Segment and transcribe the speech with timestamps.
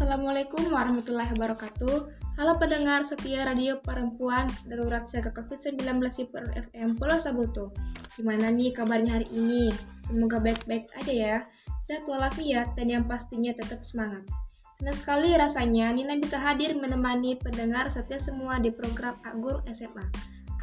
[0.00, 1.96] Assalamualaikum warahmatullahi wabarakatuh.
[2.40, 5.76] Halo pendengar setia radio perempuan darurat siaga COVID-19
[6.08, 7.76] Sipur FM Pulau Sabuto.
[8.16, 9.68] Gimana nih kabarnya hari ini?
[10.00, 11.36] Semoga baik-baik aja ya.
[11.84, 14.24] Sehat walafiat dan yang pastinya tetap semangat.
[14.80, 20.08] Senang sekali rasanya Nina bisa hadir menemani pendengar setia semua di program Agur SMA.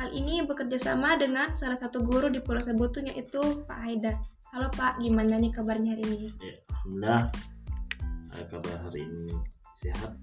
[0.01, 4.17] Hal ini bekerja sama dengan salah satu guru di Pulau Sabuto yaitu Pak Haidar.
[4.49, 6.27] Halo Pak, gimana nih kabarnya hari ini?
[6.73, 7.56] Alhamdulillah
[8.45, 9.33] kabar hari ini
[9.73, 10.13] sehat.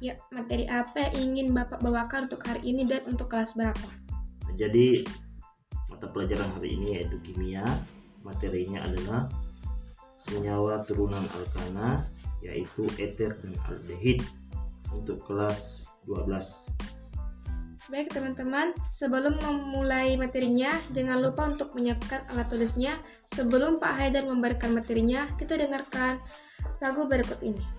[0.00, 3.88] Ya, materi apa yang ingin Bapak bawakan untuk hari ini dan untuk kelas berapa?
[4.56, 5.04] Jadi
[5.88, 7.64] mata pelajaran hari ini yaitu kimia.
[8.20, 9.28] Materinya adalah
[10.16, 12.04] senyawa turunan alkana
[12.44, 14.20] yaitu eter dan aldehid
[14.92, 16.28] untuk kelas 12.
[17.86, 22.98] Baik teman-teman, sebelum memulai materinya, jangan lupa untuk menyiapkan alat tulisnya.
[23.30, 26.18] Sebelum Pak Haidar memberikan materinya, kita dengarkan
[26.80, 27.75] lagu berikut ini.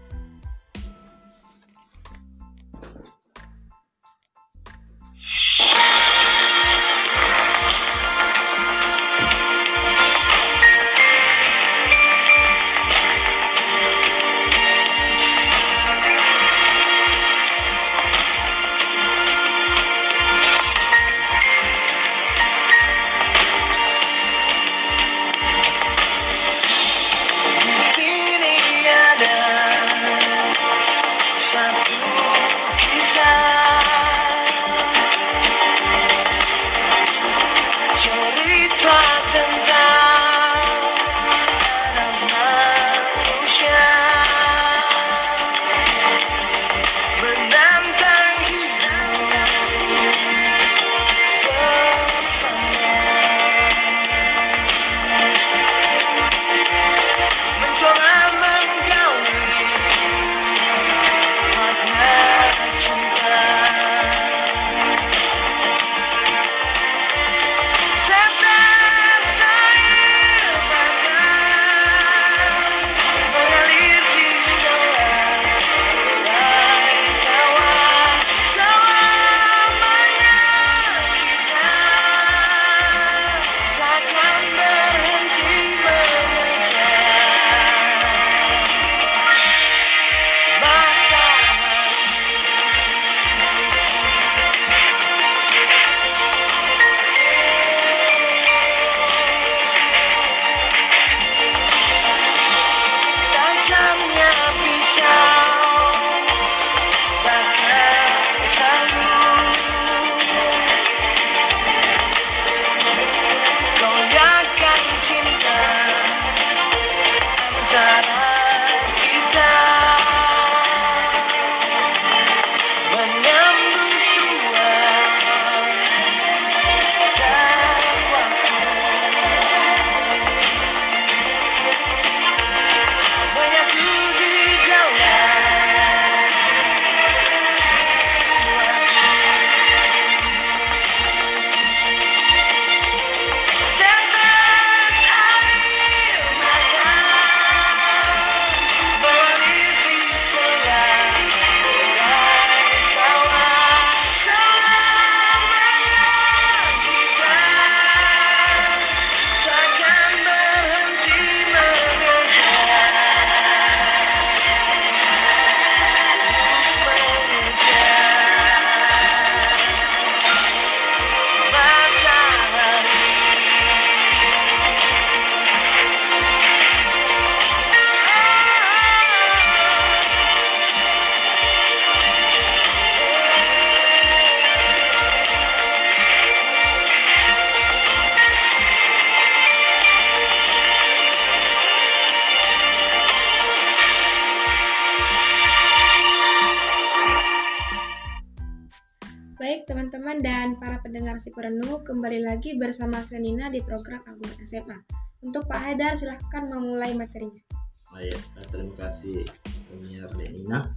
[201.18, 204.78] Para pendengar si perenung kembali lagi bersama Senina di program Agung SMA.
[205.25, 207.42] Untuk Pak Haidar silahkan memulai materinya.
[207.90, 209.25] Baik, eh, terima kasih
[209.66, 210.69] penyiar Denina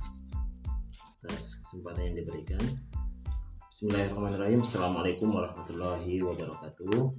[1.21, 2.63] atas kesempatan yang diberikan.
[3.69, 4.65] Bismillahirrahmanirrahim.
[4.65, 7.13] Assalamualaikum warahmatullahi wabarakatuh.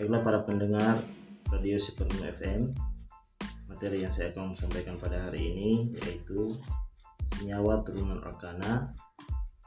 [0.00, 1.04] Baiklah para pendengar
[1.52, 2.72] Radio Superno FM,
[3.68, 6.48] materi yang saya akan sampaikan pada hari ini yaitu
[7.36, 8.96] senyawa turunan arkana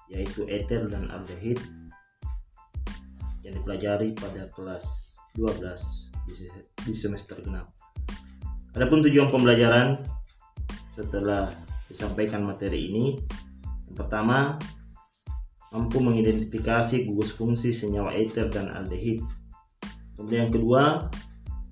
[0.10, 1.62] yaitu eter dan aldehid
[3.42, 7.74] yang dipelajari pada kelas 12 di semester genap.
[8.72, 10.00] Adapun tujuan pembelajaran
[10.96, 11.52] setelah
[11.92, 13.20] disampaikan materi ini.
[13.92, 14.56] Yang pertama,
[15.76, 19.20] mampu mengidentifikasi gugus fungsi senyawa ether dan aldehid.
[20.16, 20.84] Kemudian yang kedua,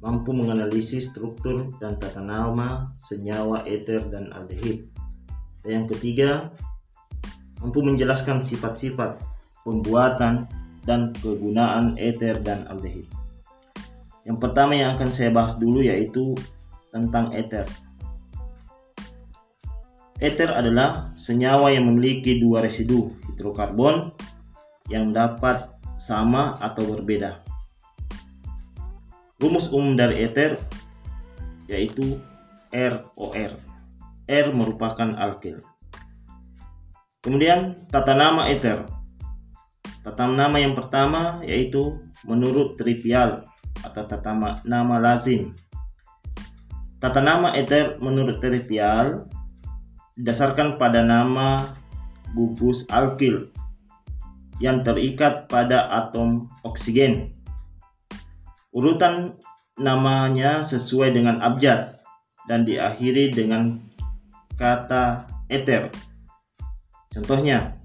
[0.04, 4.92] mampu menganalisis struktur dan tata nama senyawa ether dan aldehid.
[5.63, 6.51] Dan yang ketiga,
[7.60, 9.19] mampu menjelaskan sifat-sifat
[9.63, 10.48] pembuatan
[10.83, 13.07] dan kegunaan ether dan aldehid.
[14.27, 16.37] Yang pertama yang akan saya bahas dulu yaitu
[16.93, 17.65] tentang ether.
[20.19, 24.11] Ether adalah senyawa yang memiliki dua residu hidrokarbon
[24.91, 27.39] yang dapat sama atau berbeda.
[29.39, 30.59] Rumus umum dari ether
[31.71, 32.19] yaitu
[32.69, 33.51] ROR.
[34.29, 35.63] R merupakan alkil.
[37.23, 38.98] Kemudian tata nama ether.
[40.09, 43.45] Tata nama yang pertama yaitu menurut trivial
[43.85, 44.33] atau tata
[44.65, 45.53] nama lazim.
[46.97, 49.29] Tata nama ether menurut trivial
[50.17, 51.61] didasarkan pada nama
[52.33, 53.53] gugus alkil
[54.57, 57.38] yang terikat pada atom oksigen.
[58.73, 59.38] Urutan
[59.77, 62.01] namanya sesuai dengan abjad
[62.50, 63.77] dan diakhiri dengan
[64.57, 65.94] kata ether.
[67.13, 67.77] Contohnya,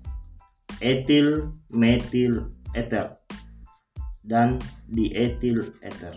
[0.81, 3.19] etil, metil, ether
[4.25, 6.17] dan dietil ether.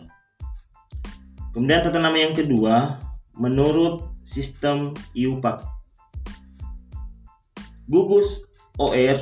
[1.51, 3.01] Kemudian tata nama yang kedua
[3.35, 5.65] menurut sistem IUPAC.
[7.89, 8.45] Gugus
[8.77, 9.17] OR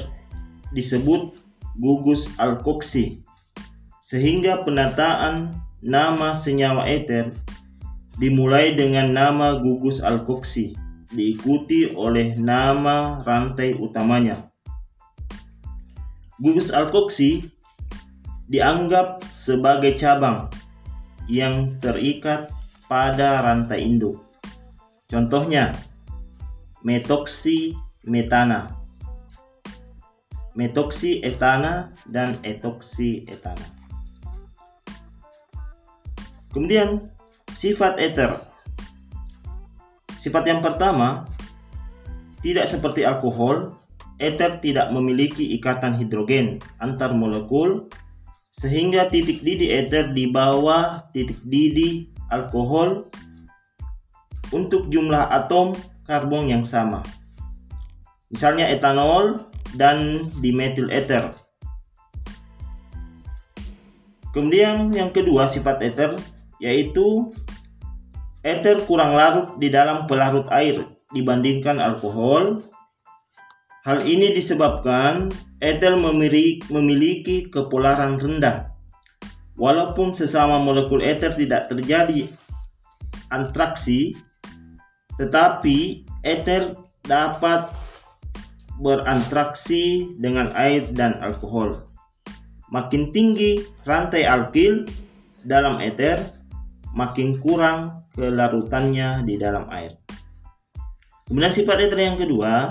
[0.76, 1.38] disebut
[1.80, 3.24] gugus alkoksi
[4.04, 7.34] sehingga penataan nama senyawa ether
[8.18, 10.74] dimulai dengan nama gugus alkoksi
[11.12, 14.55] diikuti oleh nama rantai utamanya.
[16.36, 17.48] Gugus alkoksi
[18.52, 20.52] dianggap sebagai cabang
[21.32, 22.52] yang terikat
[22.86, 24.22] pada rantai induk.
[25.08, 25.72] Contohnya,
[26.84, 27.74] metoksi
[28.06, 28.76] metana,
[30.54, 33.66] metoksi etana, dan etoksi etana.
[36.52, 37.12] Kemudian,
[37.56, 38.44] sifat ether.
[40.20, 41.28] Sifat yang pertama,
[42.42, 43.76] tidak seperti alkohol,
[44.22, 47.92] ether tidak memiliki ikatan hidrogen antar molekul
[48.56, 53.12] sehingga titik didih ether di bawah titik didih alkohol
[54.56, 55.76] untuk jumlah atom
[56.08, 57.04] karbon yang sama.
[58.32, 61.36] Misalnya etanol dan dimetil ether.
[64.32, 66.16] Kemudian yang kedua sifat ether
[66.64, 67.32] yaitu
[68.44, 72.64] ether kurang larut di dalam pelarut air dibandingkan alkohol
[73.86, 75.30] Hal ini disebabkan
[75.62, 78.74] etel memiliki kepolaran rendah.
[79.62, 82.26] Walaupun sesama molekul ether tidak terjadi
[83.30, 84.18] antraksi,
[85.22, 86.74] tetapi ether
[87.06, 87.70] dapat
[88.82, 91.86] berantraksi dengan air dan alkohol.
[92.74, 94.90] Makin tinggi rantai alkil
[95.46, 96.26] dalam ether,
[96.98, 99.94] makin kurang kelarutannya di dalam air.
[101.30, 102.66] Kemudian sifat ether yang kedua,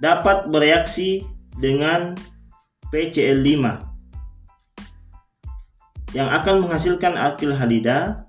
[0.00, 1.22] dapat bereaksi
[1.60, 2.16] dengan
[2.88, 3.86] PCl5
[6.16, 8.26] yang akan menghasilkan alkil halida.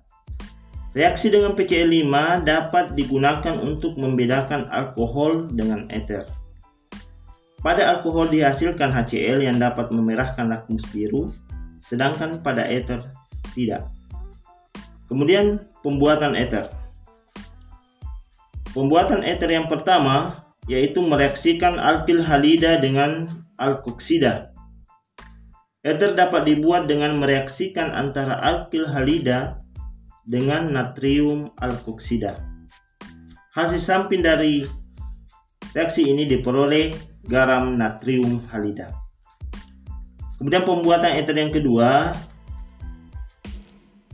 [0.91, 2.11] Reaksi dengan PCl5
[2.43, 6.27] dapat digunakan untuk membedakan alkohol dengan ether.
[7.63, 11.31] Pada alkohol dihasilkan HCl yang dapat memerahkan lakmus biru,
[11.87, 13.07] sedangkan pada ether
[13.55, 13.87] tidak.
[15.07, 16.67] Kemudian pembuatan ether.
[18.75, 24.55] Pembuatan ether yang pertama yaitu mereaksikan alkil halida dengan alkoksida.
[25.83, 29.59] Ether dapat dibuat dengan mereaksikan antara alkil halida
[30.23, 32.39] dengan natrium alkoksida.
[33.51, 34.63] Hasil samping dari
[35.75, 36.95] reaksi ini diperoleh
[37.27, 38.95] garam natrium halida.
[40.39, 42.15] Kemudian pembuatan ether yang kedua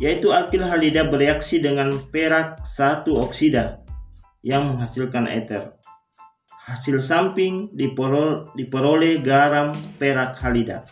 [0.02, 3.86] yaitu alkil halida bereaksi dengan perak satu oksida
[4.42, 5.78] yang menghasilkan ether.
[6.68, 10.84] Hasil samping diperoleh garam perak halida.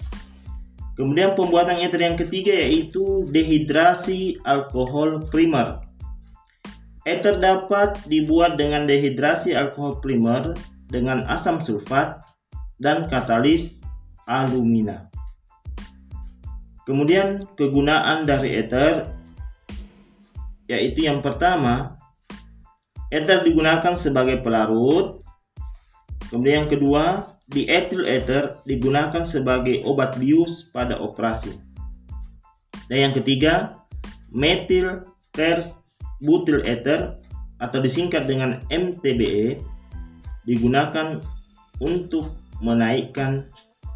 [0.96, 5.84] Kemudian pembuatan ether yang ketiga yaitu dehidrasi alkohol primer.
[7.04, 10.56] Ether dapat dibuat dengan dehidrasi alkohol primer
[10.88, 12.24] dengan asam sulfat
[12.80, 13.84] dan katalis
[14.24, 15.12] alumina.
[16.88, 19.12] Kemudian kegunaan dari ether
[20.72, 22.00] yaitu yang pertama,
[23.12, 25.25] ether digunakan sebagai pelarut
[26.36, 27.04] Kemudian yang kedua,
[27.48, 31.56] diethyl ether digunakan sebagai obat bius pada operasi.
[32.92, 33.80] Dan yang ketiga,
[34.36, 35.08] metil
[36.20, 37.16] butil ether
[37.64, 39.64] atau disingkat dengan MTBE
[40.44, 41.24] digunakan
[41.80, 43.48] untuk menaikkan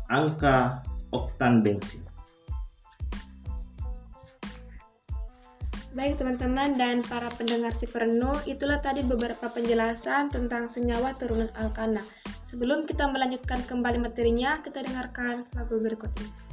[0.08, 0.80] angka
[1.12, 2.09] oktan bensin.
[5.90, 12.06] Baik teman-teman dan para pendengar si perenuh, itulah tadi beberapa penjelasan tentang senyawa turunan alkana.
[12.46, 16.49] Sebelum kita melanjutkan kembali materinya, kita dengarkan lagu berikut ini.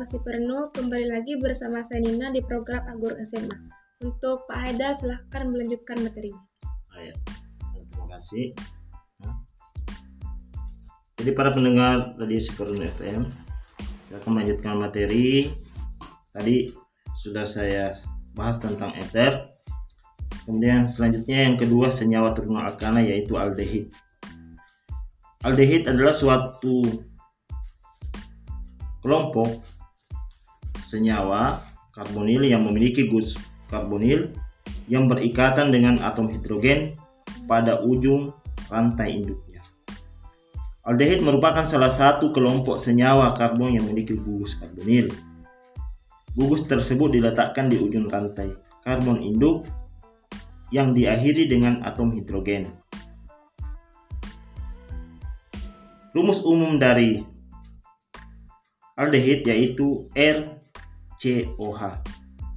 [0.00, 3.52] Pendengar si penuh kembali lagi bersama saya Nina di program Agur SMA.
[4.00, 6.40] Untuk Pak Haida silahkan melanjutkan materinya.
[6.96, 7.12] Ayo,
[7.76, 8.56] terima kasih.
[11.20, 13.28] Jadi para pendengar tadi si penuh FM,
[14.08, 15.52] saya akan melanjutkan materi.
[16.32, 16.72] Tadi
[17.20, 17.92] sudah saya
[18.32, 19.52] bahas tentang ether.
[20.48, 23.92] Kemudian selanjutnya yang kedua senyawa turunan alkana yaitu aldehid.
[25.44, 26.88] Aldehid adalah suatu
[29.04, 29.79] kelompok
[30.90, 31.62] senyawa
[31.94, 33.38] karbonil yang memiliki gus
[33.70, 34.34] karbonil
[34.90, 36.98] yang berikatan dengan atom hidrogen
[37.46, 38.34] pada ujung
[38.66, 39.62] rantai induknya.
[40.82, 45.06] Aldehid merupakan salah satu kelompok senyawa karbon yang memiliki gugus karbonil.
[46.34, 48.50] Gugus tersebut diletakkan di ujung rantai
[48.82, 49.70] karbon induk
[50.74, 52.74] yang diakhiri dengan atom hidrogen.
[56.10, 57.22] Rumus umum dari
[58.98, 60.10] aldehid yaitu
[61.20, 62.00] RCOH.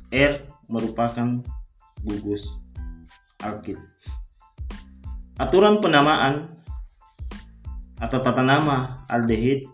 [0.08, 0.34] R
[0.72, 1.43] merupakan
[2.00, 2.63] gugus
[3.43, 3.75] alkil.
[5.36, 6.63] Aturan penamaan
[8.00, 9.67] atau tata nama aldehid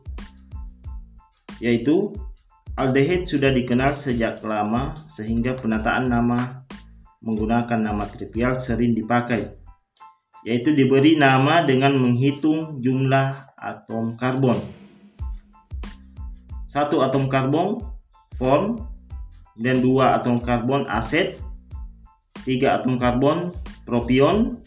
[1.62, 2.18] yaitu
[2.82, 6.66] aldehid sudah dikenal sejak lama sehingga penataan nama
[7.22, 9.54] menggunakan nama trivial sering dipakai
[10.42, 14.58] yaitu diberi nama dengan menghitung jumlah atom karbon.
[16.66, 17.99] Satu atom karbon
[18.40, 18.80] form
[19.60, 21.36] dan dua atom karbon aset,
[22.48, 23.52] tiga atom karbon
[23.84, 24.64] propion,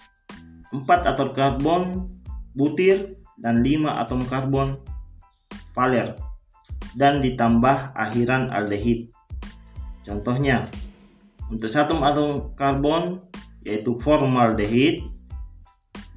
[0.71, 1.83] empat atom karbon
[2.53, 4.77] butir dan lima atom karbon
[5.73, 6.13] valer
[6.93, 9.09] dan ditambah akhiran aldehid.
[10.05, 10.69] Contohnya,
[11.49, 13.25] untuk satu atom karbon
[13.65, 15.07] yaitu formaldehid,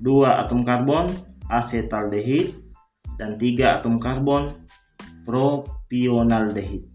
[0.02, 1.08] dua atom karbon
[1.48, 2.58] asetaldehid,
[3.16, 4.68] dan tiga atom karbon
[5.24, 6.95] propionaldehid.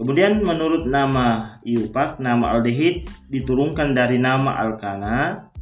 [0.00, 5.52] Kemudian menurut nama IUPAC, nama aldehid diturunkan dari nama alkana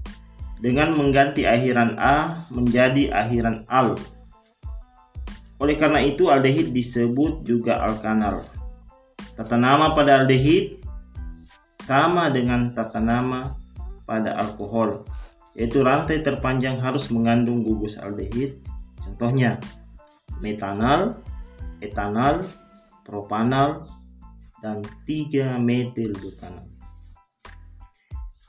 [0.63, 3.99] dengan mengganti akhiran A menjadi akhiran al
[5.59, 8.47] oleh karena itu aldehid disebut juga alkanal.
[9.35, 10.87] Tata nama pada aldehid
[11.83, 13.59] sama dengan tata nama
[14.07, 15.03] pada alkohol,
[15.59, 18.63] yaitu rantai terpanjang harus mengandung gugus aldehid.
[19.03, 19.59] Contohnya
[20.39, 21.19] metanal,
[21.83, 22.47] etanal,
[23.03, 23.83] propanal,
[24.63, 26.67] dan 3 metil butanal.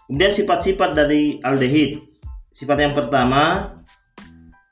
[0.10, 2.01] Kemudian sifat-sifat dari aldehid.
[2.58, 3.78] Sifat yang pertama,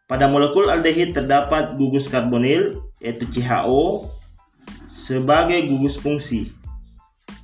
[0.10, 4.10] pada molekul aldehid terdapat gugus karbonil yaitu CHO
[4.90, 6.50] sebagai gugus fungsi.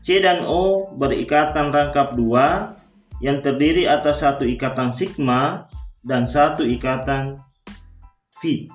[0.04, 2.76] C dan O berikatan rangkap dua
[3.24, 5.70] yang terdiri atas satu ikatan sigma
[6.04, 7.40] dan satu ikatan
[8.42, 8.68] V.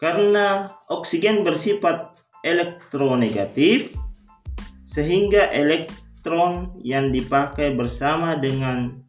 [0.00, 3.94] Karena oksigen bersifat elektronegatif,
[4.92, 9.00] sehingga elektron yang dipakai bersama dengan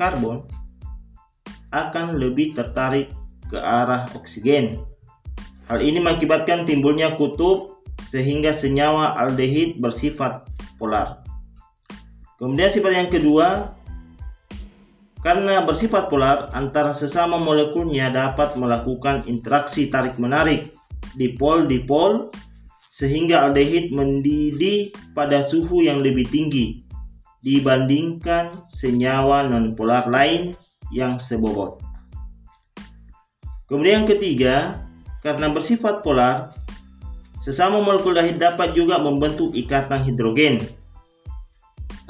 [0.00, 0.48] karbon
[1.68, 3.12] akan lebih tertarik
[3.52, 4.80] ke arah oksigen.
[5.68, 10.48] Hal ini mengakibatkan timbulnya kutub sehingga senyawa aldehid bersifat
[10.80, 11.20] polar.
[12.40, 13.76] Kemudian sifat yang kedua,
[15.20, 20.72] karena bersifat polar, antara sesama molekulnya dapat melakukan interaksi tarik-menarik
[21.18, 22.32] dipol-dipol
[22.98, 26.82] sehingga aldehid mendidih pada suhu yang lebih tinggi
[27.46, 30.58] dibandingkan senyawa nonpolar lain
[30.90, 31.78] yang sebobot.
[33.70, 34.82] Kemudian yang ketiga,
[35.22, 36.58] karena bersifat polar,
[37.38, 40.58] sesama molekul aldehid dapat juga membentuk ikatan hidrogen.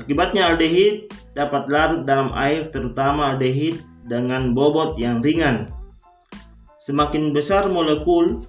[0.01, 3.77] Akibatnya aldehid dapat larut dalam air terutama aldehid
[4.09, 5.68] dengan bobot yang ringan.
[6.81, 8.48] Semakin besar molekul,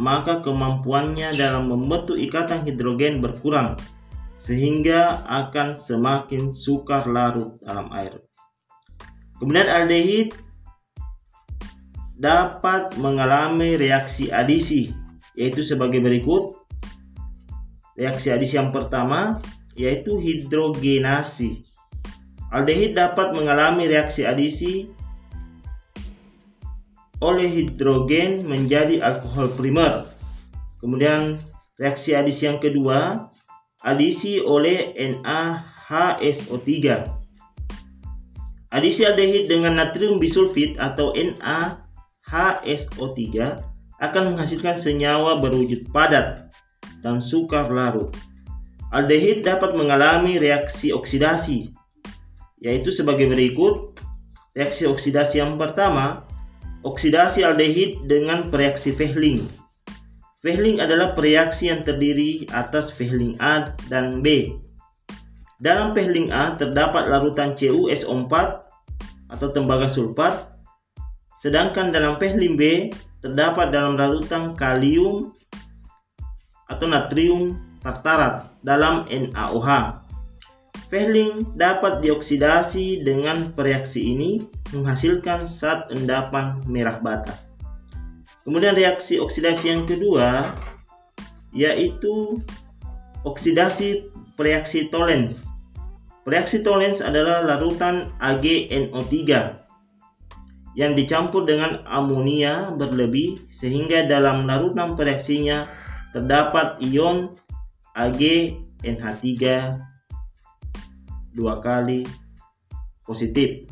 [0.00, 3.76] maka kemampuannya dalam membentuk ikatan hidrogen berkurang
[4.42, 8.18] sehingga akan semakin sukar larut dalam air.
[9.38, 10.34] Kemudian aldehid
[12.18, 14.90] dapat mengalami reaksi adisi
[15.34, 16.58] yaitu sebagai berikut.
[17.92, 19.38] Reaksi adisi yang pertama
[19.76, 21.62] yaitu hidrogenasi.
[22.52, 24.90] Aldehid dapat mengalami reaksi adisi
[27.22, 30.10] oleh hidrogen menjadi alkohol primer.
[30.82, 31.38] Kemudian
[31.78, 33.30] reaksi adisi yang kedua
[33.86, 36.68] adisi oleh NaHSO3.
[38.72, 41.86] Adisi aldehid dengan natrium bisulfit atau Na
[42.26, 43.20] HSO3
[44.00, 46.48] akan menghasilkan senyawa berwujud padat
[47.04, 48.16] dan sukar larut.
[48.88, 51.68] Aldehid dapat mengalami reaksi oksidasi,
[52.64, 53.92] yaitu sebagai berikut.
[54.52, 56.28] Reaksi oksidasi yang pertama,
[56.82, 59.46] oksidasi aldehid dengan reaksi Fehling.
[60.42, 64.58] Fehling adalah reaksi yang terdiri atas Fehling A dan B.
[65.62, 68.34] Dalam Fehling A terdapat larutan CuSO4
[69.30, 70.52] atau tembaga sulfat
[71.42, 72.86] Sedangkan dalam pehlim B
[73.18, 75.34] terdapat dalam larutan kalium
[76.70, 80.01] atau natrium tartarat dalam NaOH.
[80.92, 84.44] Fehling dapat dioksidasi dengan reaksi ini
[84.76, 87.32] menghasilkan zat endapan merah bata.
[88.44, 90.52] Kemudian reaksi oksidasi yang kedua
[91.56, 92.44] yaitu
[93.24, 95.48] oksidasi reaksi Tollens.
[96.28, 99.16] Reaksi Tollens adalah larutan AgNO3
[100.76, 105.64] yang dicampur dengan amonia berlebih sehingga dalam larutan reaksinya
[106.12, 107.32] terdapat ion
[107.96, 108.20] Ag
[108.84, 109.32] NH3
[111.32, 112.04] dua kali
[113.02, 113.66] positif.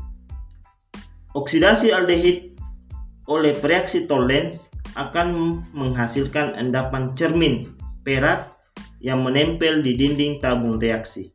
[1.30, 2.58] Oksidasi aldehid
[3.30, 4.66] oleh reaksi Tollens
[4.98, 8.58] akan menghasilkan endapan cermin perak
[8.98, 11.30] yang menempel di dinding tabung reaksi.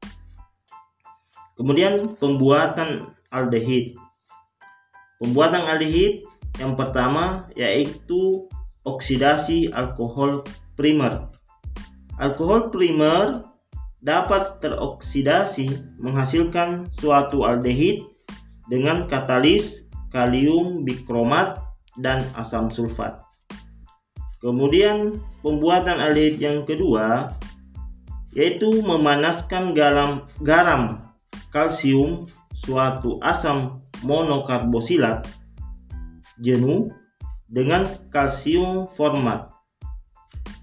[1.56, 3.96] Kemudian pembuatan aldehid.
[5.24, 6.28] Pembuatan aldehid
[6.60, 8.52] yang pertama yaitu
[8.84, 10.44] oksidasi alkohol
[10.76, 11.32] primer.
[12.20, 13.55] Alkohol primer
[14.06, 18.06] dapat teroksidasi menghasilkan suatu aldehid
[18.70, 21.58] dengan katalis kalium bikromat
[21.98, 23.18] dan asam sulfat.
[24.46, 27.34] Kemudian pembuatan aldehid yang kedua
[28.38, 31.02] yaitu memanaskan garam, garam
[31.50, 35.26] kalsium suatu asam monokarbosilat
[36.38, 36.94] jenuh
[37.50, 39.50] dengan kalsium format.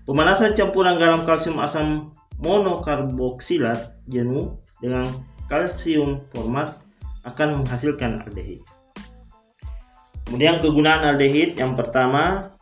[0.07, 5.05] Pemanasan campuran garam kalsium asam monokarboksilat jenuh dengan
[5.51, 6.81] kalsium format
[7.23, 8.65] akan menghasilkan aldehid.
[10.27, 12.55] Kemudian kegunaan aldehid yang pertama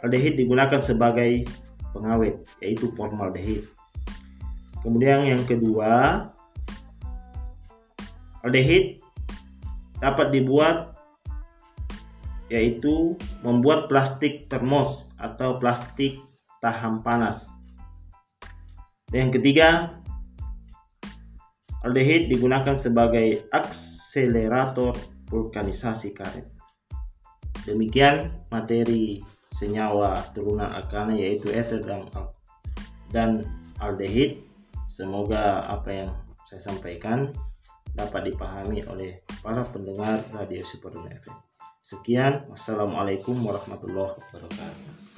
[0.00, 1.44] aldehid digunakan sebagai
[1.90, 3.66] pengawet yaitu formaldehid.
[4.80, 6.24] Kemudian yang kedua
[8.40, 9.04] aldehid
[10.00, 10.96] dapat dibuat
[12.50, 13.14] yaitu
[13.46, 16.18] membuat plastik termos atau plastik
[16.58, 17.59] tahan panas.
[19.10, 19.68] Dan yang ketiga,
[21.82, 24.94] aldehid digunakan sebagai akselerator
[25.26, 26.46] vulkanisasi karet.
[27.66, 29.18] Demikian materi
[29.50, 32.06] senyawa turunan alkana yaitu ether dan,
[33.10, 33.30] dan
[33.82, 34.46] aldehid.
[34.90, 36.10] Semoga apa yang
[36.46, 37.34] saya sampaikan
[37.94, 41.38] dapat dipahami oleh para pendengar Radio Super FM.
[41.80, 45.09] Sekian, wassalamualaikum warahmatullahi wabarakatuh.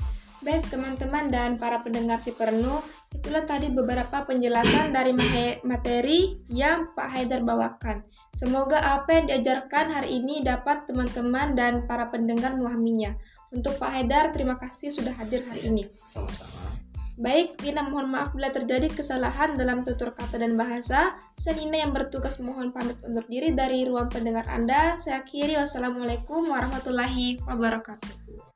[0.42, 2.82] Baik teman-teman dan para pendengar si Pernu,
[3.14, 5.14] itulah tadi beberapa penjelasan dari
[5.62, 8.02] materi yang Pak Haidar bawakan.
[8.34, 13.14] Semoga apa yang diajarkan hari ini dapat teman-teman dan para pendengar memahaminya.
[13.54, 15.86] Untuk Pak Haidar, terima kasih sudah hadir hari ini.
[16.10, 16.74] Sama-sama.
[17.22, 21.14] Baik, Dina mohon maaf bila terjadi kesalahan dalam tutur kata dan bahasa.
[21.38, 24.98] Saya Nina yang bertugas mohon pamit undur diri dari ruang pendengar Anda.
[24.98, 28.51] Saya akhiri wassalamualaikum warahmatullahi wabarakatuh.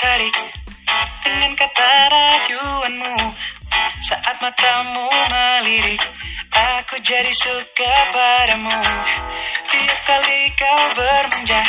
[0.00, 0.32] Tertarik
[1.20, 3.20] dengan kata rayuanmu.
[4.00, 6.00] Saat matamu melirik
[6.56, 8.80] aku jadi suka padamu.
[9.68, 11.60] Tiap kali kau bermanja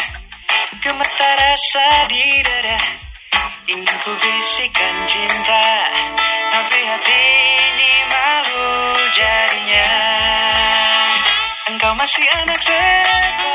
[0.80, 2.80] gemetar rasa di dada.
[3.68, 5.68] Ingin ku bisikan cinta
[6.56, 8.72] tapi hati ini malu
[9.12, 9.92] jadinya.
[11.68, 13.51] Engkau masih anak sekolah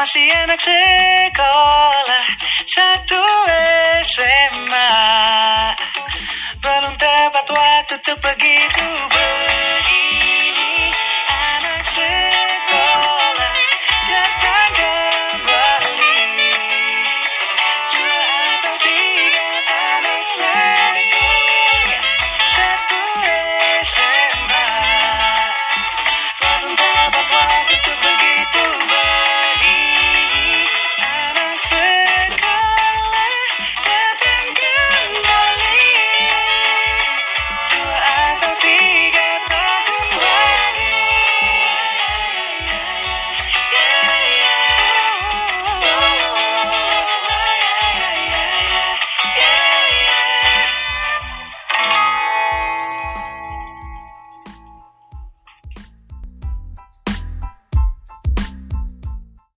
[0.00, 2.26] masih anak sekolah
[2.64, 3.20] Satu
[4.00, 4.96] SMA
[6.56, 9.09] Belum tepat waktu untuk begitu